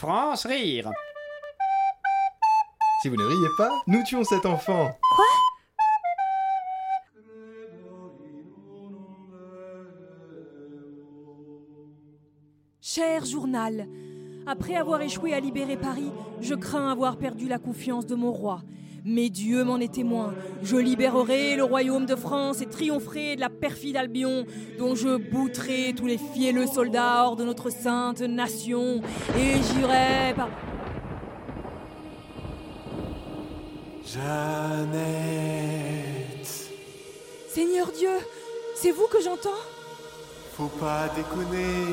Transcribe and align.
France 0.00 0.46
rire. 0.46 0.90
Si 3.02 3.10
vous 3.10 3.16
ne 3.16 3.24
riez 3.24 3.48
pas, 3.58 3.82
nous 3.86 4.02
tuons 4.02 4.24
cet 4.24 4.46
enfant. 4.46 4.92
Cher 12.80 13.26
journal, 13.26 13.88
après 14.46 14.74
avoir 14.74 15.02
échoué 15.02 15.34
à 15.34 15.40
libérer 15.40 15.76
Paris, 15.76 16.10
je 16.40 16.54
crains 16.54 16.90
avoir 16.90 17.18
perdu 17.18 17.46
la 17.46 17.58
confiance 17.58 18.06
de 18.06 18.14
mon 18.14 18.32
roi. 18.32 18.62
Mais 19.04 19.30
Dieu 19.30 19.64
m'en 19.64 19.78
est 19.78 19.94
témoin. 19.94 20.34
Je 20.62 20.76
libérerai 20.76 21.56
le 21.56 21.64
royaume 21.64 22.06
de 22.06 22.16
France 22.16 22.60
et 22.60 22.66
triompherai 22.66 23.36
de 23.36 23.40
la 23.40 23.48
perfide 23.48 23.96
Albion, 23.96 24.44
dont 24.78 24.94
je 24.94 25.16
bouterai 25.16 25.94
tous 25.96 26.06
les 26.06 26.18
fielleux 26.18 26.66
soldats 26.66 27.24
hors 27.24 27.36
de 27.36 27.44
notre 27.44 27.70
sainte 27.70 28.20
nation. 28.20 29.00
Et 29.36 29.54
j'irai 29.62 30.34
par. 30.36 30.48
Jeannette, 34.04 35.00
Seigneur 37.48 37.92
Dieu, 37.96 38.10
c'est 38.74 38.90
vous 38.90 39.06
que 39.06 39.20
j'entends? 39.22 39.50
Faut 40.56 40.66
pas 40.80 41.08
déconner, 41.14 41.86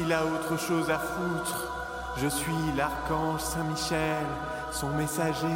il 0.00 0.12
a 0.12 0.24
autre 0.24 0.58
chose 0.58 0.88
à 0.90 0.98
foutre. 0.98 1.76
Je 2.16 2.28
suis 2.28 2.52
l'archange 2.76 3.40
Saint-Michel, 3.40 4.24
son 4.72 4.88
messager. 4.96 5.46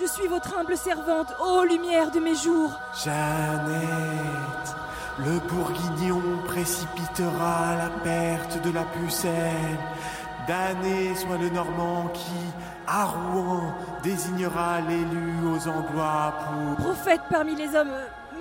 Je 0.00 0.06
suis 0.06 0.28
votre 0.28 0.56
humble 0.56 0.78
servante, 0.78 1.34
ô 1.40 1.62
lumière 1.62 2.10
de 2.10 2.20
mes 2.20 2.34
jours. 2.34 2.72
Jeannette, 3.04 4.74
le 5.18 5.38
bourguignon 5.46 6.22
précipitera 6.46 7.76
la 7.76 7.90
perte 8.02 8.62
de 8.62 8.70
la 8.70 8.84
pucelle. 8.84 9.78
Damné 10.48 11.14
soit 11.16 11.36
le 11.36 11.50
Normand 11.50 12.08
qui, 12.14 12.32
à 12.86 13.04
Rouen, 13.04 13.74
désignera 14.02 14.80
l'élu 14.80 15.34
aux 15.46 15.68
Anglois 15.68 16.34
pour... 16.46 16.76
Prophète 16.76 17.20
parmi 17.28 17.54
les 17.54 17.74
hommes, 17.74 17.92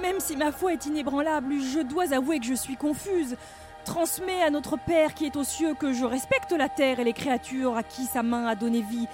même 0.01 0.19
si 0.21 0.37
ma 0.37 0.53
foi 0.53 0.73
est 0.73 0.85
inébranlable, 0.85 1.55
je 1.59 1.81
dois 1.81 2.13
avouer 2.13 2.39
que 2.39 2.45
je 2.45 2.53
suis 2.53 2.77
confuse. 2.77 3.35
Transmets 3.83 4.43
à 4.43 4.49
notre 4.49 4.77
Père 4.77 5.13
qui 5.13 5.25
est 5.25 5.35
aux 5.35 5.43
cieux 5.43 5.73
que 5.73 5.91
je 5.91 6.05
respecte 6.05 6.53
la 6.53 6.69
terre 6.69 7.01
et 7.01 7.03
les 7.03 7.13
créatures 7.13 7.75
à 7.75 7.83
qui 7.83 8.05
sa 8.05 8.23
main 8.23 8.45
a 8.47 8.55
donné 8.55 8.81
vie, 8.81 9.07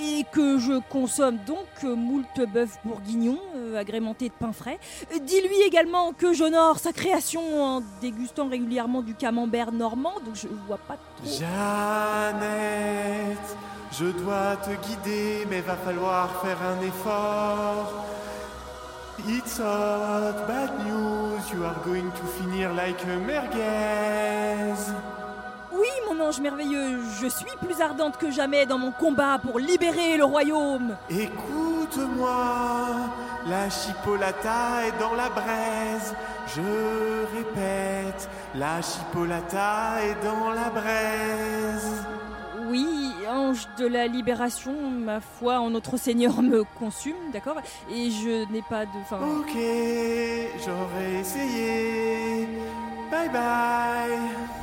et 0.00 0.24
que 0.32 0.58
je 0.58 0.80
consomme 0.88 1.36
donc 1.46 1.66
euh, 1.84 1.94
moult 1.94 2.26
bœuf 2.52 2.78
bourguignon 2.84 3.38
euh, 3.56 3.78
agrémenté 3.78 4.28
de 4.28 4.34
pain 4.34 4.52
frais. 4.52 4.78
Euh, 5.12 5.18
Dis-lui 5.20 5.60
également 5.66 6.12
que 6.12 6.32
j'honore 6.32 6.78
sa 6.78 6.92
création 6.92 7.62
en 7.62 7.82
dégustant 8.00 8.48
régulièrement 8.48 9.02
du 9.02 9.14
camembert 9.14 9.72
normand, 9.72 10.14
donc 10.24 10.34
je 10.34 10.48
vois 10.66 10.78
pas 10.78 10.96
trop. 10.96 11.30
Jeannette, 11.38 12.46
je 13.92 14.06
dois 14.06 14.56
te 14.56 14.70
guider, 14.86 15.46
mais 15.50 15.60
va 15.60 15.76
falloir 15.76 16.40
faire 16.42 16.58
un 16.62 16.80
effort. 16.86 18.06
It's 19.28 19.58
hot, 19.58 20.46
bad 20.48 20.70
news, 20.86 21.42
you 21.52 21.62
are 21.62 21.76
going 21.84 22.10
to 22.10 22.24
finir 22.38 22.72
like 22.72 23.04
a 23.04 23.18
merguez. 23.18 25.19
Ange 26.20 26.40
merveilleux, 26.40 26.98
je 27.20 27.26
suis 27.26 27.46
plus 27.64 27.80
ardente 27.80 28.16
que 28.18 28.30
jamais 28.30 28.66
dans 28.66 28.78
mon 28.78 28.90
combat 28.92 29.38
pour 29.38 29.58
libérer 29.58 30.16
le 30.18 30.24
royaume. 30.24 30.96
Écoute-moi, 31.08 32.36
la 33.46 33.70
chipolata 33.70 34.86
est 34.86 35.00
dans 35.00 35.14
la 35.14 35.30
braise. 35.30 36.14
Je 36.54 36.60
répète, 37.36 38.28
la 38.54 38.82
chipolata 38.82 40.02
est 40.04 40.22
dans 40.24 40.50
la 40.50 40.68
braise. 40.70 42.04
Oui, 42.68 43.12
ange 43.28 43.66
de 43.78 43.86
la 43.86 44.06
libération, 44.06 44.74
ma 44.90 45.20
foi 45.20 45.58
en 45.58 45.70
notre 45.70 45.96
Seigneur 45.96 46.42
me 46.42 46.64
consume, 46.78 47.30
d'accord? 47.32 47.56
Et 47.90 48.10
je 48.10 48.50
n'ai 48.52 48.62
pas 48.68 48.84
de... 48.84 48.90
Enfin, 49.02 49.18
Ok, 49.40 49.56
j'aurais 50.64 51.20
essayé. 51.20 52.46
Bye 53.10 53.28
bye. 53.30 54.59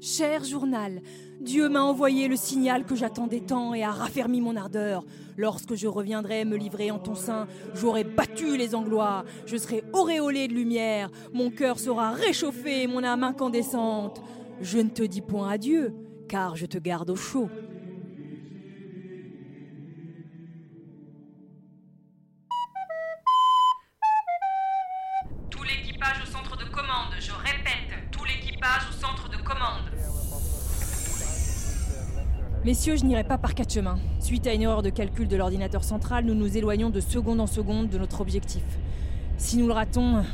Cher 0.00 0.44
journal, 0.44 1.02
Dieu 1.40 1.68
m'a 1.68 1.82
envoyé 1.82 2.28
le 2.28 2.36
signal 2.36 2.84
que 2.84 2.94
j'attendais 2.94 3.40
tant 3.40 3.74
et 3.74 3.82
a 3.82 3.90
raffermi 3.90 4.40
mon 4.40 4.54
ardeur. 4.54 5.04
Lorsque 5.36 5.74
je 5.74 5.88
reviendrai 5.88 6.44
me 6.44 6.56
livrer 6.56 6.92
en 6.92 7.00
ton 7.00 7.16
sein, 7.16 7.48
j'aurai 7.74 8.04
battu 8.04 8.56
les 8.56 8.76
Anglois, 8.76 9.24
je 9.46 9.56
serai 9.56 9.82
auréolé 9.92 10.46
de 10.46 10.54
lumière, 10.54 11.10
mon 11.32 11.50
cœur 11.50 11.80
sera 11.80 12.12
réchauffé, 12.12 12.86
mon 12.86 13.02
âme 13.02 13.24
incandescente. 13.24 14.22
Je 14.60 14.78
ne 14.78 14.88
te 14.88 15.02
dis 15.02 15.20
point 15.20 15.50
adieu, 15.50 15.92
car 16.28 16.54
je 16.54 16.66
te 16.66 16.78
garde 16.78 17.10
au 17.10 17.16
chaud. 17.16 17.48
Tout 25.50 25.62
l'équipage 25.64 26.22
au 26.22 26.26
centre 26.30 26.56
de 26.56 26.64
commande. 26.64 27.14
Je 27.18 27.32
répète, 27.32 28.10
tout 28.12 28.24
l'équipage 28.24 28.88
au 28.90 28.92
centre 28.92 29.28
de 29.28 29.36
commande. 29.42 29.87
Messieurs, 32.64 32.96
je 32.96 33.04
n'irai 33.04 33.24
pas 33.24 33.38
par 33.38 33.54
quatre 33.54 33.72
chemins. 33.72 33.98
Suite 34.18 34.46
à 34.46 34.52
une 34.52 34.62
erreur 34.62 34.82
de 34.82 34.90
calcul 34.90 35.28
de 35.28 35.36
l'ordinateur 35.36 35.84
central, 35.84 36.24
nous 36.24 36.34
nous 36.34 36.56
éloignons 36.56 36.90
de 36.90 37.00
seconde 37.00 37.40
en 37.40 37.46
seconde 37.46 37.88
de 37.88 37.98
notre 37.98 38.20
objectif. 38.20 38.64
Si 39.36 39.56
nous 39.56 39.68
le 39.68 39.72
ratons, 39.72 40.24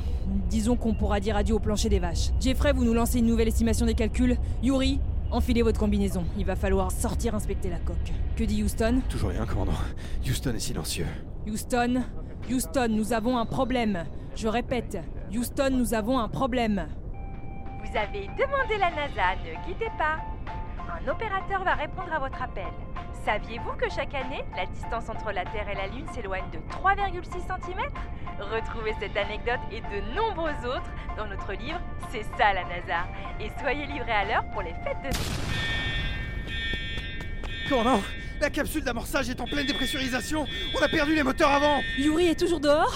disons 0.48 0.76
qu'on 0.76 0.94
pourra 0.94 1.20
dire 1.20 1.36
adieu 1.36 1.54
au 1.54 1.58
plancher 1.58 1.90
des 1.90 1.98
vaches. 1.98 2.30
Jeffrey, 2.40 2.72
vous 2.72 2.84
nous 2.84 2.94
lancez 2.94 3.18
une 3.18 3.26
nouvelle 3.26 3.48
estimation 3.48 3.84
des 3.84 3.94
calculs. 3.94 4.38
Yuri, 4.62 5.00
enfilez 5.30 5.62
votre 5.62 5.78
combinaison. 5.78 6.24
Il 6.38 6.46
va 6.46 6.56
falloir 6.56 6.90
sortir 6.90 7.34
inspecter 7.34 7.68
la 7.68 7.78
coque. 7.78 8.12
Que 8.36 8.44
dit 8.44 8.62
Houston 8.62 9.02
Toujours 9.10 9.30
rien, 9.30 9.44
commandant. 9.44 9.72
Houston 10.26 10.54
est 10.54 10.60
silencieux. 10.60 11.06
Houston 11.46 12.02
Houston, 12.50 12.88
nous 12.90 13.12
avons 13.12 13.38
un 13.38 13.46
problème. 13.46 14.04
Je 14.34 14.48
répète, 14.48 14.98
Houston, 15.34 15.70
nous 15.72 15.94
avons 15.94 16.18
un 16.18 16.28
problème. 16.28 16.86
Vous 17.84 17.96
avez 17.96 18.26
demandé 18.28 18.78
la 18.78 18.90
NASA, 18.90 19.36
ne 19.44 19.66
quittez 19.66 19.90
pas. 19.98 20.33
Un 21.04 21.10
opérateur 21.10 21.64
va 21.64 21.74
répondre 21.74 22.12
à 22.12 22.18
votre 22.18 22.40
appel. 22.42 22.66
Saviez-vous 23.24 23.72
que 23.72 23.88
chaque 23.94 24.14
année, 24.14 24.44
la 24.56 24.66
distance 24.66 25.08
entre 25.08 25.32
la 25.32 25.44
Terre 25.44 25.68
et 25.68 25.74
la 25.74 25.86
Lune 25.86 26.06
s'éloigne 26.14 26.44
de 26.52 26.58
3,6 26.70 27.22
cm 27.32 27.78
Retrouvez 28.40 28.92
cette 29.00 29.16
anecdote 29.16 29.60
et 29.70 29.80
de 29.80 30.14
nombreux 30.14 30.52
autres 30.66 30.90
dans 31.16 31.26
notre 31.26 31.52
livre 31.52 31.80
C'est 32.10 32.22
ça 32.36 32.52
la 32.52 32.64
NASA. 32.64 33.06
Et 33.40 33.50
soyez 33.60 33.86
livrés 33.86 34.12
à 34.12 34.24
l'heure 34.24 34.44
pour 34.52 34.62
les 34.62 34.74
fêtes 34.84 34.98
de... 35.04 35.10
Commandant 37.68 38.02
La 38.40 38.50
capsule 38.50 38.82
d'amorçage 38.84 39.30
est 39.30 39.40
en 39.40 39.44
pleine 39.46 39.66
dépressurisation. 39.66 40.46
On 40.78 40.82
a 40.82 40.88
perdu 40.88 41.14
les 41.14 41.22
moteurs 41.22 41.50
avant. 41.50 41.80
Yuri 41.96 42.28
est 42.28 42.38
toujours 42.38 42.60
dehors? 42.60 42.94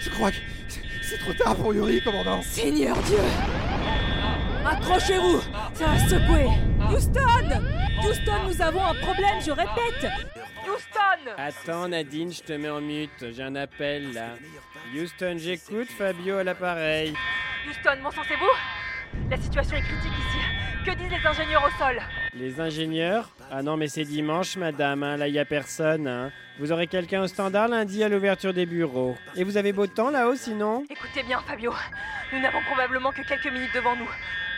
Je 0.00 0.10
crois 0.10 0.30
que 0.30 0.36
c'est- 0.68 0.82
c'est 1.02 1.18
trop 1.18 1.32
tard 1.32 1.56
pour 1.56 1.72
Yuri, 1.72 2.02
commandant. 2.02 2.42
Seigneur 2.42 2.96
Dieu! 3.02 3.18
Accrochez-vous! 4.66 5.40
Ça 5.74 5.86
va 5.86 5.98
secouer 6.08 6.48
Houston 6.90 7.62
Houston, 8.02 8.32
nous 8.46 8.62
avons 8.62 8.84
un 8.84 8.94
problème, 8.94 9.40
je 9.44 9.50
répète 9.50 10.10
Houston 10.66 11.32
Attends 11.36 11.88
Nadine, 11.88 12.32
je 12.32 12.42
te 12.42 12.52
mets 12.52 12.68
en 12.70 12.80
mute, 12.80 13.24
j'ai 13.32 13.42
un 13.42 13.56
appel 13.56 14.12
là. 14.12 14.30
Houston, 14.94 15.36
j'écoute, 15.38 15.88
Fabio 15.88 16.36
à 16.38 16.44
l'appareil. 16.44 17.14
Houston, 17.68 17.96
mon 18.02 18.10
sang, 18.10 18.22
c'est 18.28 18.36
vous 18.36 19.28
La 19.30 19.36
situation 19.36 19.76
est 19.76 19.82
critique 19.82 20.12
ici. 20.12 20.38
Que 20.84 20.90
disent 20.96 21.10
les 21.10 21.26
ingénieurs 21.26 21.64
au 21.64 21.78
sol? 21.78 22.00
Les 22.34 22.60
ingénieurs? 22.60 23.30
Ah 23.50 23.62
non 23.62 23.76
mais 23.76 23.88
c'est 23.88 24.04
dimanche 24.04 24.56
madame, 24.56 25.02
hein, 25.02 25.16
là 25.16 25.28
y 25.28 25.38
a 25.38 25.44
personne. 25.44 26.06
hein. 26.06 26.30
Vous 26.58 26.70
aurez 26.72 26.86
quelqu'un 26.86 27.22
au 27.22 27.26
standard 27.26 27.68
lundi 27.68 28.04
à 28.04 28.08
l'ouverture 28.08 28.52
des 28.52 28.66
bureaux. 28.66 29.16
Et 29.34 29.44
vous 29.44 29.56
avez 29.56 29.72
beau 29.72 29.86
temps 29.86 30.10
là-haut 30.10 30.36
sinon? 30.36 30.84
Écoutez 30.90 31.22
bien, 31.22 31.40
Fabio. 31.46 31.72
Nous 32.32 32.40
n'avons 32.40 32.60
probablement 32.66 33.10
que 33.12 33.22
quelques 33.26 33.50
minutes 33.52 33.74
devant 33.74 33.96
nous. 33.96 34.08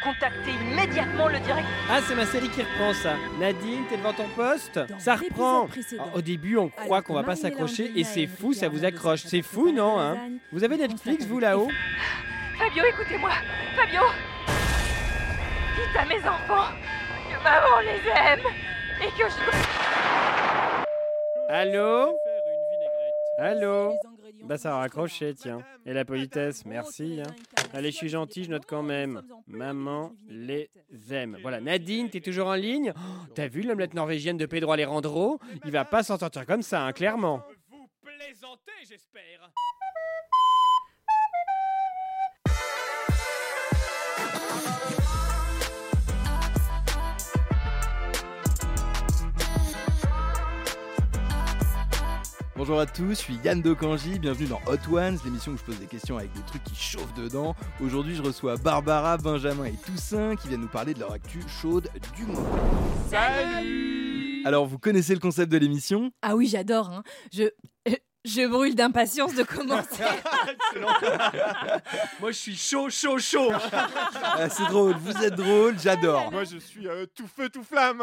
Contactez 0.07 0.53
immédiatement 0.53 1.27
le 1.27 1.41
direct. 1.41 1.67
Ah 1.91 1.99
c'est 2.01 2.15
ma 2.15 2.27
série 2.27 2.49
qui 2.49 2.63
reprend 2.63 2.93
ça. 2.95 3.17
Nadine, 3.41 3.85
t'es 3.89 3.97
devant 3.97 4.13
ton 4.13 4.29
poste 4.37 4.79
Dans 4.79 5.01
Ça 5.01 5.17
reprend 5.17 5.67
Au 6.15 6.21
début 6.21 6.57
on 6.57 6.69
croit 6.69 7.03
qu'on 7.03 7.15
va 7.15 7.25
pas 7.25 7.35
s'accrocher 7.35 7.91
et 7.97 8.05
c'est 8.05 8.29
fou, 8.29 8.53
ça 8.53 8.69
vous 8.69 8.85
accroche. 8.85 9.25
C'est 9.25 9.43
fou 9.43 9.73
non 9.73 9.99
hein. 9.99 10.17
Vous 10.53 10.63
avez 10.63 10.77
Netflix 10.77 11.25
vous 11.27 11.41
là-haut 11.41 11.69
Fabio, 12.57 12.85
écoutez-moi. 12.89 13.31
Fabio 13.75 14.03
Dites 15.75 15.97
à 15.99 16.05
mes 16.05 16.21
enfants 16.21 16.73
que 17.29 17.43
maman 17.43 17.81
les 17.81 18.09
aime 18.09 18.47
et 19.03 19.11
que 19.11 19.29
je... 19.29 19.35
Allô 21.53 22.17
Allô 23.39 23.93
Bah 24.45 24.57
ça 24.57 24.77
a 24.77 24.79
raccroché 24.79 25.35
tiens. 25.35 25.59
Et 25.85 25.93
la 25.93 26.05
politesse, 26.05 26.65
merci. 26.65 27.21
hein. 27.27 27.33
Allez, 27.75 27.91
je 27.91 27.97
suis 27.97 28.09
gentil, 28.09 28.45
je 28.45 28.51
note 28.51 28.65
quand 28.67 28.83
même. 28.83 29.23
Maman 29.47 30.13
les 30.29 30.71
aime. 31.11 31.39
Voilà, 31.43 31.61
Nadine, 31.61 32.09
t'es 32.09 32.21
toujours 32.21 32.49
en 32.49 32.55
ligne? 32.55 32.93
Oh, 32.97 33.01
T'as 33.35 33.49
vu 33.49 33.63
l'omelette 33.63 33.95
norvégienne 33.95 34.37
de 34.37 34.47
Pedro 34.47 34.73
Alejandro? 34.73 35.39
Il 35.65 35.71
va 35.71 35.85
pas 35.85 36.03
s'en 36.03 36.19
sortir 36.19 36.47
comme 36.47 36.63
ça, 36.63 36.83
hein, 36.87 36.93
clairement. 36.93 37.43
Vous 37.69 37.89
plaisantez, 38.03 38.73
j'espère 38.89 39.51
Bonjour 52.69 52.81
à 52.81 52.87
tous, 52.87 53.11
je 53.11 53.15
suis 53.15 53.39
Yann 53.45 53.63
Dokanji, 53.63 54.19
bienvenue 54.19 54.49
dans 54.49 54.61
Hot 54.67 54.93
Ones, 54.93 55.21
l'émission 55.25 55.53
où 55.53 55.57
je 55.57 55.63
pose 55.63 55.79
des 55.79 55.87
questions 55.87 56.19
avec 56.19 56.33
des 56.33 56.41
trucs 56.43 56.65
qui 56.65 56.75
chauffent 56.75 57.15
dedans. 57.15 57.55
Aujourd'hui, 57.81 58.17
je 58.17 58.23
reçois 58.23 58.57
Barbara, 58.57 59.19
Benjamin 59.19 59.67
et 59.67 59.75
Toussaint 59.87 60.35
qui 60.35 60.49
viennent 60.49 60.63
nous 60.63 60.67
parler 60.67 60.93
de 60.93 60.99
leur 60.99 61.13
actu 61.13 61.39
chaude 61.47 61.89
du 62.17 62.25
mois. 62.27 62.43
Salut 63.09 64.43
Alors, 64.45 64.67
vous 64.67 64.81
connaissez 64.81 65.15
le 65.15 65.21
concept 65.21 65.53
de 65.53 65.59
l'émission? 65.59 66.11
Ah 66.23 66.35
oui, 66.35 66.49
j'adore. 66.49 66.91
hein. 66.91 67.05
Je. 67.33 67.45
Je 68.25 68.45
brûle 68.49 68.75
d'impatience 68.75 69.37
de 69.37 69.45
commencer. 69.45 70.03
Moi 72.21 72.33
je 72.33 72.37
suis 72.37 72.57
chaud, 72.57 72.91
chaud, 72.91 73.21
chaud 73.21 73.53
Ah, 73.73 74.49
C'est 74.51 74.65
drôle, 74.67 74.97
vous 74.97 75.17
êtes 75.23 75.37
drôle, 75.37 75.79
j'adore. 75.79 76.33
Moi 76.33 76.43
je 76.43 76.57
suis 76.57 76.89
euh, 76.89 77.07
tout 77.15 77.29
feu, 77.29 77.49
tout 77.49 77.63
flamme. 77.63 78.03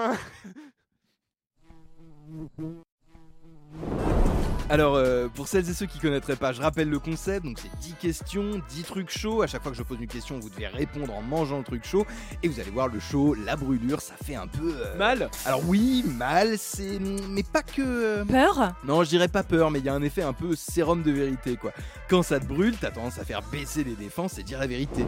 Alors, 4.70 4.96
euh, 4.96 5.28
pour 5.28 5.48
celles 5.48 5.70
et 5.70 5.74
ceux 5.74 5.86
qui 5.86 6.00
connaîtraient 6.00 6.38
pas, 6.38 6.52
je 6.54 6.62
rappelle 6.62 6.90
le 6.90 6.98
concept. 6.98 7.46
Donc, 7.46 7.60
c'est 7.62 7.70
10 7.82 7.94
questions, 7.96 8.62
10 8.70 8.84
trucs 8.84 9.10
chauds. 9.12 9.42
À 9.42 9.48
chaque 9.48 9.62
fois 9.62 9.72
que 9.72 9.78
je 9.78 9.84
pose 9.84 10.00
une 10.00 10.08
question, 10.08 10.40
vous 10.40 10.50
devez 10.50 10.68
répondre 10.68 11.14
en 11.14 11.22
mangeant 11.22 11.58
le 11.60 11.64
truc 11.64 11.86
chaud. 11.86 12.06
Et 12.42 12.48
vous 12.48 12.60
allez 12.60 12.72
voir, 12.72 12.88
le 12.88 13.00
chaud, 13.00 13.36
la 13.46 13.56
brûlure, 13.56 14.02
ça 14.02 14.14
fait 14.24 14.36
un 14.36 14.48
peu. 14.48 14.74
euh, 14.76 14.98
Mal 14.98 15.30
Alors, 15.46 15.62
oui, 15.68 16.04
mal, 16.18 16.58
c'est. 16.58 16.98
Mais 17.30 17.44
pas 17.44 17.62
que. 17.62 17.82
euh, 17.82 18.26
Peur 18.26 18.74
Non, 18.86 19.04
je 19.04 19.10
dirais 19.10 19.28
pas 19.28 19.44
peur, 19.44 19.70
mais 19.70 19.80
il 19.80 19.86
y 19.86 19.90
a 19.90 19.94
un 19.94 20.02
effet 20.02 20.24
un 20.24 20.34
peu 20.34 20.56
sérum 20.56 21.04
de 21.04 21.12
vérité, 21.12 21.56
quoi. 21.58 21.72
Quand 22.10 22.24
ça 22.24 22.40
te 22.40 22.46
brûle, 22.46 22.76
t'as 22.80 22.92
tendance 22.92 23.20
à 23.20 23.26
faire 23.26 23.42
baisser 23.52 23.84
les 23.84 23.96
défenses 23.96 24.40
et 24.40 24.44
dire 24.44 24.60
la 24.60 24.68
vérité. 24.68 25.06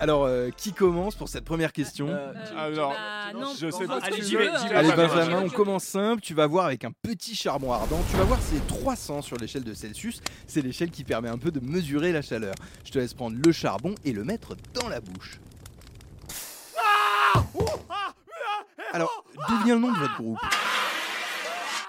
Alors, 0.00 0.24
euh, 0.26 0.50
qui 0.56 0.72
commence 0.72 1.16
pour 1.16 1.28
cette 1.28 1.44
première 1.44 1.72
question 1.72 2.06
Euh, 2.08 2.32
Alors, 2.56 2.92
Bah, 2.92 3.32
non, 3.34 3.52
je 3.58 3.68
sais 3.68 3.86
pas 3.86 4.00
si 4.00 4.06
Allez, 4.06 4.20
veux, 4.20 4.48
hein. 4.48 4.54
Allez 4.70 4.88
Benjamin, 4.90 4.96
Benjamin, 4.96 5.24
Benjamin. 5.24 5.42
on 5.46 5.48
commence 5.50 5.84
simple, 5.84 6.22
tu 6.22 6.34
vas 6.34 6.46
voir 6.46 6.66
avec 6.66 6.84
un 6.84 6.92
petit 7.02 7.34
charbon 7.34 7.72
ardent, 7.72 8.00
tu 8.10 8.16
vas 8.16 8.22
voir 8.24 8.38
c'est 8.40 8.64
300 8.68 9.22
sur 9.22 9.36
l'échelle 9.38 9.64
de 9.64 9.74
Celsius, 9.74 10.20
c'est 10.46 10.62
l'échelle 10.62 10.90
qui 10.92 11.02
permet 11.02 11.28
un 11.28 11.38
peu 11.38 11.50
de 11.50 11.58
mesurer 11.60 12.12
la 12.12 12.22
chaleur. 12.22 12.54
Je 12.84 12.92
te 12.92 12.98
laisse 12.98 13.12
prendre 13.12 13.36
le 13.44 13.52
charbon 13.52 13.94
et 14.04 14.12
le 14.12 14.22
mettre 14.24 14.54
dans 14.72 14.88
la 14.88 15.00
bouche. 15.00 15.40
Alors, 18.92 19.24
d'où 19.48 19.64
vient 19.64 19.74
le 19.74 19.80
nom 19.80 19.92
de 19.92 19.98
votre 19.98 20.16
groupe? 20.16 20.38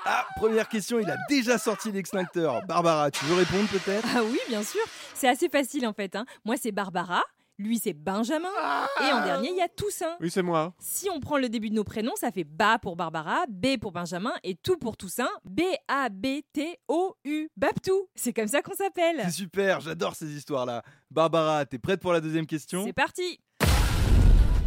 Ah, 0.05 0.25
première 0.37 0.67
question, 0.67 0.99
il 0.99 1.09
a 1.09 1.15
déjà 1.29 1.57
sorti 1.59 1.91
l'extincteur. 1.91 2.65
Barbara, 2.65 3.11
tu 3.11 3.23
veux 3.25 3.35
répondre 3.35 3.67
peut-être? 3.69 4.07
Ah 4.15 4.21
oui, 4.23 4.39
bien 4.49 4.63
sûr. 4.63 4.81
C'est 5.13 5.27
assez 5.29 5.47
facile 5.49 5.85
en 5.87 5.93
fait. 5.93 6.15
hein. 6.15 6.25
Moi, 6.43 6.55
c'est 6.61 6.71
Barbara. 6.71 7.21
Lui, 7.59 7.77
c'est 7.77 7.93
Benjamin. 7.93 8.47
Et 9.01 9.11
en 9.11 9.25
dernier, 9.25 9.49
il 9.49 9.57
y 9.57 9.61
a 9.61 9.67
Toussaint. 9.67 10.15
oui, 10.21 10.31
c'est 10.31 10.41
moi. 10.41 10.73
Si 10.79 11.09
on 11.09 11.19
prend 11.19 11.37
le 11.37 11.49
début 11.49 11.69
de 11.69 11.75
nos 11.75 11.83
prénoms, 11.83 12.15
ça 12.15 12.31
fait 12.31 12.45
Ba 12.45 12.79
pour 12.79 12.95
Barbara, 12.95 13.43
B 13.49 13.77
pour 13.79 13.91
Benjamin 13.91 14.31
et 14.43 14.55
tout 14.55 14.77
pour 14.77 14.95
Toussaint. 14.95 15.29
B-A-B-T-O-U. 15.43 17.49
Babtou. 17.57 18.07
C'est 18.15 18.31
comme 18.31 18.47
ça 18.47 18.61
qu'on 18.61 18.75
s'appelle. 18.75 19.21
C'est 19.25 19.31
super, 19.31 19.81
j'adore 19.81 20.15
ces 20.15 20.33
histoires-là. 20.33 20.83
Barbara, 21.11 21.65
t'es 21.65 21.79
prête 21.79 21.99
pour 21.99 22.13
la 22.13 22.21
deuxième 22.21 22.45
question? 22.45 22.85
C'est 22.85 22.93
parti. 22.93 23.41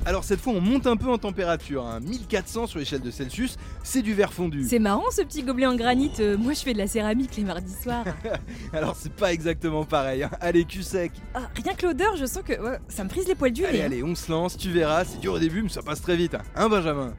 Alors 0.05 0.25
cette 0.25 0.41
fois, 0.41 0.53
on 0.55 0.61
monte 0.61 0.87
un 0.89 0.97
peu 0.97 1.09
en 1.09 1.19
température. 1.19 1.87
hein. 1.87 2.01
1400 2.01 2.67
sur 2.67 2.79
l'échelle 2.81 3.01
de 3.03 3.11
Celsius, 3.13 3.57
c'est 3.85 4.03
du 4.03 4.15
verre 4.15 4.33
fondu. 4.33 4.67
C'est 4.69 4.81
marrant 4.81 5.05
ce 5.13 5.23
petit 5.23 5.45
gobelet 5.45 5.67
en 5.67 5.77
granit. 5.77 6.11
Euh, 6.19 6.37
moi, 6.37 6.55
je 6.55 6.61
fais 6.61 6.73
de 6.73 6.79
la 6.79 6.89
céramique 6.89 7.37
les 7.37 7.45
mardis 7.45 7.75
soirs. 7.83 8.05
Alors 8.73 8.97
c'est 8.97 9.13
pas 9.13 9.33
exactement 9.33 9.85
pareil. 9.85 10.25
hein. 10.25 10.31
Allez, 10.41 10.65
cul 10.65 10.83
sec. 10.83 11.13
Ah, 11.35 11.43
rien 11.63 11.75
que 11.75 11.87
l'odeur, 11.87 12.17
je 12.17 12.27
sens 12.27 12.43
que 12.45 12.53
ouais, 12.61 12.79
ça 12.89 13.05
me 13.05 13.09
frise 13.09 13.29
les 13.29 13.37
poils 13.37 13.53
du 13.53 13.65
Allez, 13.65 13.79
nez. 13.79 13.83
hein. 13.85 13.87
allez, 13.87 14.03
on 14.03 14.15
se 14.17 14.31
lance, 14.31 14.57
tu 14.57 14.71
verras, 14.71 15.05
c'est 15.05 15.21
dur 15.21 15.35
au 15.35 15.39
début, 15.39 15.63
mais 15.63 15.69
ça 15.69 15.83
passe 15.83 16.03
très 16.03 16.17
vite. 16.17 16.35
Hein, 16.35 16.41
Hein, 16.57 16.69
Benjamin? 16.69 17.15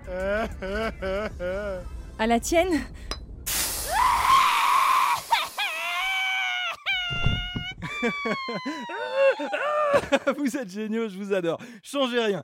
À 2.19 2.27
la 2.27 2.39
tienne? 2.39 2.79
Vous 10.37 10.57
êtes 10.57 10.69
géniaux, 10.69 11.07
je 11.07 11.17
vous 11.17 11.33
adore. 11.33 11.59
Changez 11.81 12.19
rien. 12.19 12.41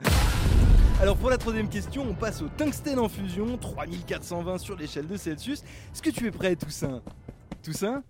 Alors 1.00 1.16
pour 1.16 1.30
la 1.30 1.38
troisième 1.38 1.68
question, 1.68 2.06
on 2.08 2.14
passe 2.14 2.42
au 2.42 2.48
tungstène 2.48 2.98
en 2.98 3.08
fusion, 3.08 3.56
3420 3.56 4.58
sur 4.58 4.76
l'échelle 4.76 5.06
de 5.06 5.16
Celsius. 5.16 5.62
Est-ce 5.92 6.02
que 6.02 6.10
tu 6.10 6.26
es 6.26 6.30
prêt, 6.30 6.56
Toussaint? 6.56 7.02
Toussaint 7.62 8.02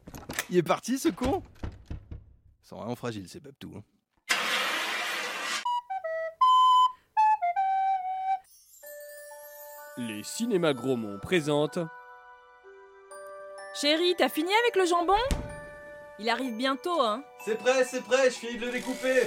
Il 0.50 0.56
est 0.56 0.62
parti, 0.62 0.99
ce 0.99 1.08
con? 1.08 1.43
Ils 1.62 2.69
sont 2.69 2.76
vraiment 2.76 2.97
fragiles, 2.97 3.29
ces 3.29 3.41
Babtou. 3.41 3.73
hein. 3.76 3.82
Les 9.97 10.23
cinémas 10.23 10.73
Grosmont 10.73 11.19
présentent 11.19 11.79
Chérie, 13.75 14.14
t'as 14.17 14.29
fini 14.29 14.50
avec 14.64 14.76
le 14.76 14.87
jambon? 14.87 15.12
Il 16.22 16.28
arrive 16.28 16.55
bientôt, 16.55 17.00
hein. 17.00 17.22
C'est 17.44 17.56
prêt, 17.56 17.82
c'est 17.84 18.02
prêt, 18.02 18.25
je 18.26 18.34
finis 18.34 18.58
de 18.58 18.67
le 18.67 18.72
découper. 18.72 19.22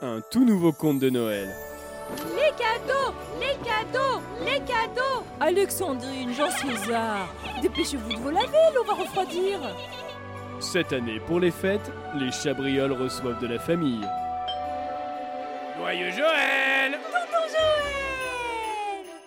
un 0.00 0.20
tout 0.30 0.44
nouveau 0.44 0.72
conte 0.72 0.98
de 0.98 1.10
Noël. 1.10 1.54
Les 2.34 2.50
cadeaux 2.58 3.14
Les 3.40 3.56
cadeaux 3.64 4.20
Les 4.44 4.58
cadeaux 4.60 5.24
Alexandrine, 5.40 6.34
Jean 6.34 6.50
César 6.50 7.26
Dépêchez-vous 7.62 8.12
de 8.12 8.18
vous 8.18 8.28
laver, 8.30 8.58
l'eau 8.74 8.84
va 8.84 8.92
refroidir 8.94 9.60
Cette 10.60 10.92
année, 10.92 11.20
pour 11.26 11.40
les 11.40 11.50
fêtes, 11.50 11.90
les 12.16 12.30
chabrioles 12.32 12.92
reçoivent 12.92 13.40
de 13.40 13.46
la 13.46 13.58
famille. 13.58 14.06
Joyeux 15.78 16.10
Joël 16.10 16.98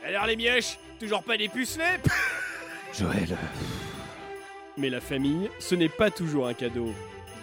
Alors 0.06 0.26
les 0.28 0.36
mioches, 0.36 0.78
toujours 1.00 1.24
pas 1.24 1.38
des 1.38 1.50
pucelets? 1.50 2.00
Joël. 2.94 3.38
Mais 4.78 4.90
la 4.90 5.02
famille, 5.02 5.50
ce 5.60 5.76
n'est 5.76 5.90
pas 5.90 6.12
toujours 6.12 6.48
un 6.48 6.54
cadeau. 6.54 6.94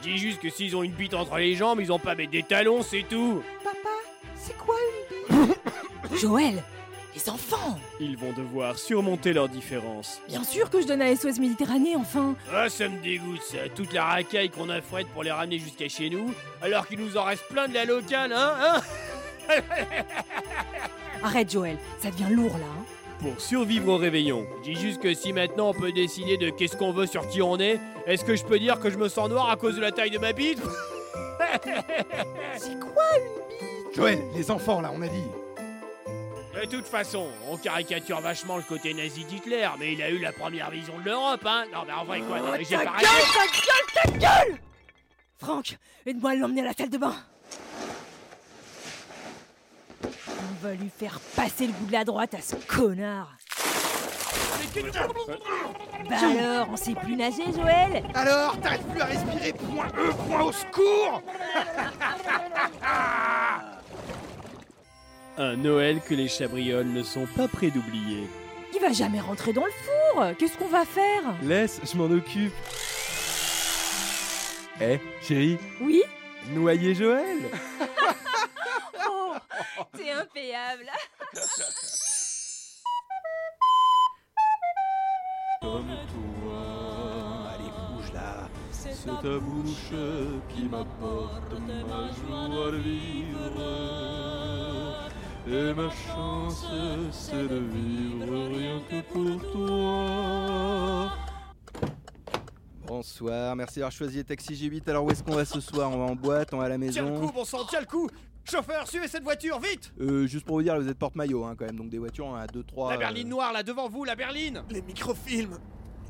Dis 0.02 0.18
juste 0.18 0.40
que 0.40 0.50
s'ils 0.50 0.76
ont 0.76 0.82
une 0.82 0.92
bite 0.92 1.14
entre 1.14 1.36
les 1.38 1.54
jambes, 1.56 1.80
ils 1.80 1.90
ont 1.92 1.98
pas 1.98 2.14
mettre 2.14 2.30
des 2.30 2.42
talons, 2.42 2.82
c'est 2.82 3.04
tout 3.08 3.42
Joël 6.20 6.62
Les 7.14 7.28
enfants 7.30 7.78
Ils 8.00 8.16
vont 8.16 8.32
devoir 8.32 8.78
surmonter 8.78 9.32
leurs 9.32 9.48
différences. 9.48 10.20
Bien 10.28 10.44
sûr 10.44 10.68
que 10.70 10.80
je 10.82 10.86
donne 10.86 11.00
à 11.02 11.14
SOS 11.16 11.38
Méditerranée, 11.38 11.96
enfin 11.96 12.36
Ah, 12.52 12.68
ça 12.68 12.88
me 12.88 13.00
dégoûte 13.02 13.42
ça, 13.42 13.68
toute 13.74 13.92
la 13.92 14.04
racaille 14.04 14.50
qu'on 14.50 14.68
a 14.68 14.80
faite 14.82 15.06
pour 15.08 15.22
les 15.22 15.30
ramener 15.30 15.58
jusqu'à 15.58 15.88
chez 15.88 16.10
nous, 16.10 16.32
alors 16.62 16.86
qu'il 16.86 17.00
nous 17.00 17.16
en 17.16 17.24
reste 17.24 17.44
plein 17.48 17.66
de 17.68 17.74
la 17.74 17.84
locale, 17.86 18.32
hein, 18.32 18.54
hein 18.60 18.80
Arrête, 21.22 21.50
Joël, 21.50 21.78
ça 22.00 22.10
devient 22.10 22.32
lourd, 22.34 22.58
là. 22.58 22.66
hein. 22.66 22.84
Pour 23.20 23.40
survivre 23.40 23.88
au 23.92 23.96
réveillon, 23.96 24.46
je 24.58 24.72
dis 24.72 24.80
juste 24.80 25.00
que 25.00 25.14
si 25.14 25.32
maintenant 25.32 25.70
on 25.70 25.74
peut 25.74 25.92
décider 25.92 26.36
de 26.36 26.50
qu'est-ce 26.50 26.76
qu'on 26.76 26.92
veut 26.92 27.06
sur 27.06 27.26
qui 27.28 27.40
on 27.40 27.58
est, 27.58 27.80
est-ce 28.06 28.24
que 28.24 28.36
je 28.36 28.44
peux 28.44 28.58
dire 28.58 28.78
que 28.80 28.90
je 28.90 28.98
me 28.98 29.08
sens 29.08 29.30
noir 29.30 29.48
à 29.50 29.56
cause 29.56 29.76
de 29.76 29.80
la 29.80 29.92
taille 29.92 30.10
de 30.10 30.18
ma 30.18 30.32
bite 30.32 30.60
Joël, 33.94 34.18
les 34.34 34.50
enfants 34.50 34.80
là, 34.80 34.90
on 34.92 35.00
a 35.02 35.08
dit. 35.08 35.22
De 36.60 36.66
toute 36.70 36.86
façon, 36.86 37.26
on 37.50 37.56
caricature 37.56 38.20
vachement 38.20 38.56
le 38.56 38.62
côté 38.62 38.92
nazi 38.94 39.24
d'Hitler, 39.24 39.68
mais 39.78 39.92
il 39.94 40.02
a 40.02 40.10
eu 40.10 40.18
la 40.18 40.32
première 40.32 40.70
vision 40.70 40.98
de 40.98 41.04
l'Europe, 41.04 41.44
hein 41.46 41.64
Non 41.72 41.80
mais 41.86 41.92
en 41.92 42.04
vrai 42.04 42.20
quoi, 42.20 42.38
non, 42.40 42.52
mais 42.52 42.64
j'ai 42.64 42.76
ta 42.76 42.84
pas 42.84 42.98
gueule, 43.00 43.08
raison. 43.10 43.26
ta 43.34 43.46
gueule, 43.46 44.18
ta 44.20 44.44
gueule 44.44 44.58
Franck, 45.38 45.76
aide-moi 46.06 46.30
à 46.30 46.34
l'emmener 46.36 46.60
à 46.62 46.64
la 46.64 46.72
salle 46.72 46.90
de 46.90 46.98
bain. 46.98 47.14
On 50.04 50.53
va 50.64 50.72
lui 50.72 50.88
faire 50.88 51.20
passer 51.36 51.66
le 51.66 51.72
goût 51.74 51.84
de 51.86 51.92
la 51.92 52.04
droite 52.04 52.32
à 52.32 52.40
ce 52.40 52.54
connard. 52.66 53.36
Bah 56.08 56.16
alors, 56.22 56.68
on 56.72 56.76
sait 56.76 56.94
plus 56.94 57.16
nager, 57.16 57.44
Joël? 57.54 58.02
Alors, 58.14 58.58
t'arrêtes 58.60 58.86
plus 58.88 59.00
à 59.00 59.04
respirer, 59.04 59.52
point 59.52 59.88
E, 59.98 60.10
point 60.26 60.42
au 60.42 60.52
secours? 60.52 61.22
Un 65.36 65.56
Noël 65.56 66.00
que 66.00 66.14
les 66.14 66.28
chabrioles 66.28 66.86
ne 66.86 67.02
sont 67.02 67.26
pas 67.36 67.46
prêts 67.46 67.70
d'oublier. 67.70 68.26
Il 68.74 68.80
va 68.80 68.92
jamais 68.92 69.20
rentrer 69.20 69.52
dans 69.52 69.66
le 69.66 69.70
four. 69.70 70.24
Qu'est-ce 70.38 70.56
qu'on 70.56 70.68
va 70.68 70.86
faire? 70.86 71.22
Laisse, 71.42 71.80
je 71.84 71.98
m'en 71.98 72.04
occupe. 72.06 72.54
Eh, 74.80 74.98
chérie, 75.22 75.58
Oui? 75.82 76.02
Noyer 76.54 76.94
Joël? 76.94 77.38
T'es 79.96 80.10
impayable 80.10 80.86
Comme 85.60 85.86
toi, 85.86 86.60
allez 87.54 87.70
bouge 87.70 88.12
là. 88.12 88.48
C'est 88.70 89.06
ta 89.06 89.38
bouche 89.38 89.92
qui 90.50 90.62
m'apporte 90.64 91.52
ma 91.52 92.10
joie 92.12 92.70
de 92.72 92.76
vivre. 92.76 93.60
Et 95.46 95.74
ma 95.74 95.90
chance, 95.90 96.64
c'est 97.10 97.48
de 97.48 97.58
vivre 97.58 98.56
rien 98.56 98.80
que 98.88 99.00
pour 99.12 99.52
toi. 99.52 101.12
Bonsoir, 102.86 103.56
merci 103.56 103.76
d'avoir 103.80 103.92
choisi 103.92 104.24
taxi 104.24 104.54
G8. 104.54 104.88
Alors 104.88 105.04
où 105.04 105.10
est-ce 105.10 105.22
qu'on 105.22 105.34
va 105.34 105.44
ce 105.44 105.60
soir? 105.60 105.90
On 105.90 105.98
va 105.98 106.04
en 106.04 106.14
boîte, 106.14 106.52
on 106.54 106.58
va 106.58 106.64
à 106.64 106.68
la 106.68 106.78
Tiens 106.78 107.02
le 107.02 107.10
maison? 107.10 107.26
coup, 107.26 107.32
bon 107.32 107.44
sang, 107.44 107.64
tiens 107.68 107.80
le 107.80 107.86
coup 107.86 108.08
Chauffeur, 108.44 108.86
suivez 108.86 109.08
cette 109.08 109.22
voiture, 109.22 109.58
vite 109.58 109.92
Euh, 110.00 110.26
juste 110.26 110.44
pour 110.44 110.56
vous 110.56 110.62
dire, 110.62 110.78
vous 110.78 110.88
êtes 110.88 110.98
porte-maillot 110.98 111.44
hein, 111.44 111.54
quand 111.58 111.64
même, 111.64 111.76
donc 111.76 111.88
des 111.88 111.98
voitures, 111.98 112.26
on 112.26 112.34
a 112.34 112.46
2, 112.46 112.62
3. 112.62 112.90
La 112.92 112.98
berline 112.98 113.28
noire, 113.28 113.52
là, 113.52 113.62
devant 113.62 113.88
vous, 113.88 114.04
la 114.04 114.14
berline 114.14 114.62
Les 114.68 114.82
microfilms 114.82 115.58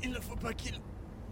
Il 0.03 0.11
ne 0.11 0.19
faut 0.19 0.35
pas 0.35 0.53
qu'ils 0.53 0.79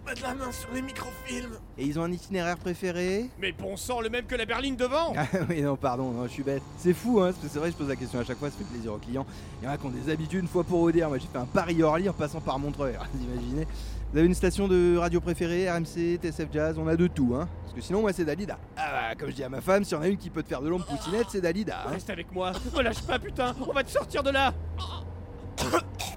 mettent 0.07 0.22
la 0.22 0.33
main 0.33 0.51
sur 0.53 0.72
les 0.74 0.81
microfilms 0.81 1.57
Et 1.77 1.86
ils 1.86 2.00
ont 2.00 2.03
un 2.03 2.12
itinéraire 2.12 2.57
préféré? 2.57 3.29
Mais 3.39 3.51
bon 3.51 3.75
sang, 3.75 4.00
le 4.00 4.10
même 4.10 4.25
que 4.25 4.36
la 4.36 4.45
berline 4.45 4.77
devant 4.77 5.13
Ah 5.17 5.25
oui, 5.50 5.62
non, 5.62 5.75
pardon, 5.75 6.12
non, 6.12 6.24
je 6.24 6.31
suis 6.31 6.43
bête. 6.43 6.63
C'est 6.77 6.93
fou, 6.93 7.19
hein, 7.19 7.31
parce 7.31 7.38
que 7.38 7.48
c'est 7.50 7.60
vrai, 7.60 7.72
je 7.72 7.75
pose 7.75 7.89
la 7.89 7.98
question 7.98 8.19
à 8.19 8.24
chaque 8.24 8.38
fois, 8.38 8.50
ça 8.50 8.57
fait 8.57 8.63
plaisir 8.63 8.93
aux 8.93 8.98
clients. 8.98 9.25
Il 9.62 9.65
y 9.65 9.67
en 9.67 9.72
a 9.72 9.77
qui 9.77 9.86
ont 9.86 9.89
des 9.89 10.10
habitudes, 10.10 10.39
une 10.41 10.48
fois 10.48 10.63
pour 10.63 10.79
vous 10.79 10.91
dire, 10.93 11.10
moi 11.10 11.17
j'ai 11.17 11.27
fait 11.27 11.38
un 11.38 11.45
Paris-Orly 11.45 12.07
en 12.07 12.13
passant 12.13 12.39
par 12.39 12.57
Montreuil, 12.60 12.95
vous 13.13 13.24
imaginez? 13.25 13.67
Vous 14.13 14.20
avez 14.20 14.27
une 14.27 14.36
station 14.36 14.67
de 14.67 14.96
radio 14.98 15.20
préférée, 15.20 15.67
RMC, 15.72 16.20
TSF 16.22 16.48
Jazz, 16.53 16.77
on 16.77 16.88
a 16.88 16.96
de 16.96 17.08
tout, 17.08 17.34
hein. 17.36 17.48
Parce 17.63 17.74
que 17.74 17.82
sinon, 17.82 18.01
moi 18.01 18.13
c'est 18.13 18.24
Dalida. 18.24 18.60
Ah 18.77 18.89
bah, 18.91 19.15
comme 19.17 19.29
je 19.32 19.34
dis 19.36 19.43
à 19.43 19.50
ma 19.50 19.60
femme, 19.60 19.84
si 19.84 19.96
on 19.96 20.01
a 20.03 20.08
une 20.08 20.17
qui 20.17 20.29
peut 20.29 20.43
te 20.43 20.50
faire 20.50 20.62
de 20.62 20.70
l'ombre 20.70 20.86
poussinette, 20.86 21.25
c'est 21.29 21.41
Dalida. 21.41 21.79
hein. 21.88 21.89
Reste 21.93 22.12
avec 22.12 22.32
moi, 22.32 22.51
me 22.77 22.84
lâche 22.84 23.01
pas 23.01 23.17
putain, 23.17 23.55
on 23.67 23.74
va 23.74 23.84
te 23.84 23.89
sortir 23.89 24.22
de 24.22 24.29
là 24.29 24.53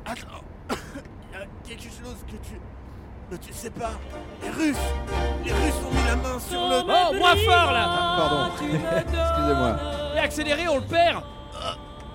Attends 0.04 0.44
Il 1.32 1.38
y 1.38 1.42
a 1.42 1.46
quelque 1.76 1.84
chose 1.84 2.16
que 2.26 2.32
tu... 2.46 2.60
ne 3.32 3.36
tu 3.38 3.52
sais 3.54 3.70
pas 3.70 3.92
Les 4.42 4.50
Russes 4.50 4.76
Les 5.42 5.52
Russes 5.52 5.80
ont 5.86 5.94
mis 5.94 6.04
la 6.06 6.16
main 6.16 6.38
sur 6.38 6.60
le... 6.60 6.80
Oh, 6.82 7.14
moins 7.14 7.36
fort 7.36 7.72
là 7.72 8.16
Pardon, 8.18 8.52
excusez-moi. 8.60 9.76
Et 10.16 10.18
accéléré, 10.18 10.68
on 10.68 10.76
le 10.76 10.84
perd 10.86 11.22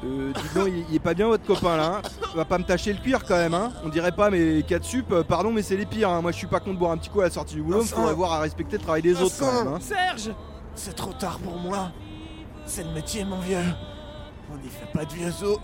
Euh, 0.04 0.34
dites 0.34 0.54
donc, 0.56 0.68
il, 0.70 0.86
il 0.90 0.96
est 0.96 1.00
pas 1.00 1.14
bien 1.14 1.28
votre 1.28 1.46
copain 1.46 1.78
là. 1.78 2.02
hein. 2.04 2.28
Va 2.36 2.46
pas 2.46 2.58
me 2.58 2.64
tâcher 2.64 2.92
le 2.94 3.00
cuir 3.00 3.24
quand 3.24 3.36
même, 3.38 3.54
hein. 3.54 3.72
On 3.84 3.90
dirait 3.90 4.12
pas, 4.12 4.30
mais 4.32 4.64
4 4.64 4.84
sup, 4.84 5.12
euh, 5.12 5.24
pardon, 5.24 5.52
mais 5.52 5.62
c'est 5.62 5.78
les 5.78 5.86
pires. 5.86 6.10
hein. 6.10 6.22
Moi 6.22 6.32
je 6.32 6.38
suis 6.38 6.48
pas 6.48 6.60
contre 6.60 6.80
boire 6.80 6.92
un 6.92 6.98
petit 6.98 7.10
coup 7.10 7.22
à 7.22 7.26
la 7.26 7.30
sortie 7.30 7.56
du 7.56 7.62
boulot, 7.62 7.82
mais 7.82 7.88
faut 7.88 8.08
avoir 8.08 8.34
à 8.34 8.40
respecter 8.40 8.78
le 8.78 8.84
travail 8.84 9.02
des 9.04 9.22
autres 9.22 9.36
quand 9.40 9.52
même. 9.64 9.74
hein. 9.74 9.80
Serge 9.80 10.32
C'est 10.76 10.96
trop 10.96 11.14
tard 11.14 11.38
pour 11.40 11.58
moi. 11.58 11.92
C'est 12.66 12.84
le 12.84 12.92
métier, 12.92 13.24
mon 13.26 13.40
vieux. 13.40 13.58
On 14.52 14.58
n'y 14.58 14.70
fait 14.70 14.92
pas 14.94 15.06
de 15.06 15.14
vieux 15.14 15.32
os. 15.44 15.60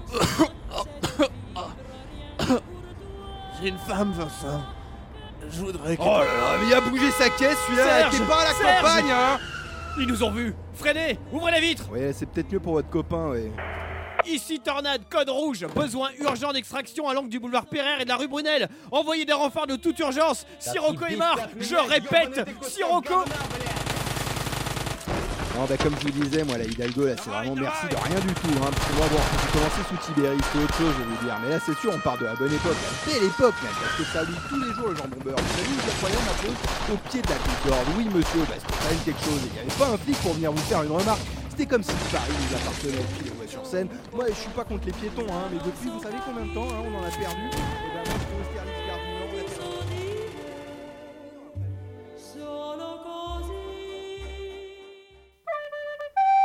J'ai 3.62 3.70
une 3.70 3.78
femme, 3.78 4.12
Vincent. 4.12 4.62
Je 5.50 5.60
voudrais 5.62 5.96
que... 5.98 6.02
Oh 6.02 6.06
là 6.06 6.20
là, 6.26 6.58
mais 6.62 6.68
il 6.68 6.74
a 6.74 6.82
bougé 6.82 7.10
sa 7.12 7.30
caisse 7.30 7.58
celui-là, 7.68 8.10
t'es 8.12 8.18
pas 8.20 8.42
à 8.42 8.44
la 8.46 8.54
Serge 8.54 8.82
campagne, 8.82 9.12
hein 9.12 9.38
Ils 10.00 10.08
nous 10.08 10.22
ont 10.24 10.32
vus 10.32 10.54
Freinez 10.74 11.18
Ouvrez 11.32 11.52
la 11.52 11.60
vitre 11.62 11.90
Ouais, 11.92 12.12
c'est 12.14 12.26
peut-être 12.26 12.52
mieux 12.52 12.60
pour 12.60 12.74
votre 12.74 12.90
copain, 12.90 13.30
ouais. 13.30 13.52
Ici 14.26 14.60
Tornade, 14.60 15.02
code 15.10 15.30
rouge, 15.30 15.66
besoin 15.76 16.10
urgent 16.20 16.52
d'extraction 16.52 17.08
à 17.08 17.14
l'angle 17.14 17.30
du 17.30 17.40
boulevard 17.40 17.66
Pereire 17.66 18.02
et 18.02 18.04
de 18.04 18.10
la 18.10 18.18
rue 18.18 18.28
Brunel. 18.28 18.68
Envoyez 18.92 19.26
des 19.26 19.34
renforts 19.34 19.68
de 19.68 19.76
toute 19.76 19.98
urgence. 20.00 20.46
Sirocco 20.60 21.06
est 21.06 21.16
mort. 21.16 21.40
Je 21.60 21.76
répète, 21.76 22.48
Sirocco. 22.62 23.24
Non, 25.56 25.66
bah 25.66 25.74
comme 25.82 25.96
je 25.98 26.06
vous 26.06 26.22
disais, 26.22 26.44
moi 26.44 26.56
la 26.60 26.66
Hidalgo 26.66 27.08
là, 27.08 27.16
c'est 27.18 27.32
vraiment 27.32 27.56
merci 27.56 27.88
de 27.90 27.96
rien 27.96 28.20
du 28.22 28.30
tout, 28.30 28.54
hein. 28.62 28.70
Parce 28.70 28.86
que 28.86 28.94
moi, 28.94 29.08
bon, 29.10 29.18
quand 29.18 29.40
j'ai 29.42 29.52
commencé 29.58 29.82
sous 29.90 29.98
Tibéri, 30.06 30.38
c'était 30.38 30.64
autre 30.64 30.78
chose, 30.78 30.94
je 30.94 31.02
vais 31.02 31.10
vous 31.10 31.26
dire. 31.26 31.36
Mais 31.42 31.50
là, 31.50 31.58
c'est 31.66 31.78
sûr, 31.82 31.92
on 31.96 32.00
part 32.00 32.18
de 32.20 32.26
la 32.26 32.36
bonne 32.36 32.54
époque, 32.54 32.78
la 32.78 32.94
belle 33.10 33.24
époque, 33.26 33.56
même, 33.64 33.74
parce 33.82 33.98
que 33.98 34.04
ça 34.06 34.22
lit 34.22 34.38
tous 34.50 34.62
les 34.62 34.72
jours 34.76 34.90
le 34.90 34.96
jambon 34.96 35.18
beurre. 35.26 35.42
Vous 35.42 35.54
savez 35.58 35.74
où 35.74 35.82
je 35.82 35.98
croyais 35.98 36.22
ma 36.30 36.36
pause 36.46 36.62
Au 36.94 36.98
pied 37.10 37.22
de 37.26 37.30
la 37.34 37.40
Concorde. 37.42 37.88
Oui, 37.98 38.06
monsieur, 38.06 38.46
bah 38.46 38.54
c'est 38.54 38.70
quand 38.70 38.86
même 38.86 39.02
quelque 39.02 39.24
chose. 39.26 39.42
Il 39.50 39.54
n'y 39.58 39.60
avait 39.66 39.80
pas 39.82 39.90
un 39.90 39.98
flic 39.98 40.18
pour 40.22 40.34
venir 40.38 40.52
vous 40.52 40.66
faire 40.70 40.84
une 40.84 40.94
remarque. 40.94 41.26
C'était 41.50 41.66
comme 41.66 41.82
si 41.82 41.94
Paris 42.14 42.38
nous 42.38 42.54
appartenait, 42.54 43.02
sur 43.48 43.66
scène. 43.66 43.88
Moi, 44.14 44.26
je 44.30 44.34
suis 44.34 44.50
pas 44.50 44.64
contre 44.64 44.86
les 44.86 44.92
piétons, 44.92 45.26
hein, 45.30 45.50
mais 45.52 45.58
depuis, 45.58 45.90
vous 45.90 46.02
savez 46.02 46.18
combien 46.26 46.46
de 46.46 46.54
temps 46.54 46.68
hein, 46.70 46.84
on 46.86 46.96
en 46.98 47.04
a 47.04 47.10
perdu 47.10 47.48
Et 47.48 47.58
ben, 47.94 48.04
moi, 48.06 48.18
je 48.20 48.28
Austerlitz, 48.42 48.78
Nord, 52.38 52.78
la 52.78 52.94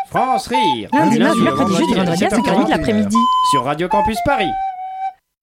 France 0.06 0.46
Rire 0.48 0.88
Lundi, 0.92 1.16
Du 1.16 1.22
mardi, 1.22 1.40
mercredi, 1.40 1.76
jeudi, 1.76 1.94
vendredi 1.94 2.24
à 2.24 2.28
5h30 2.28 2.42
de 2.42 2.48
7h40, 2.48 2.70
l'après-midi. 2.70 3.16
Sur 3.50 3.64
Radio 3.64 3.88
Campus 3.88 4.18
Paris 4.24 4.50